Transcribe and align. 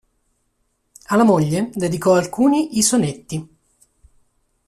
Alla 1.09 1.23
moglie 1.23 1.69
dedicò 1.75 2.15
alcuni 2.15 2.79
i 2.79 2.81
sonetti. 2.81 3.49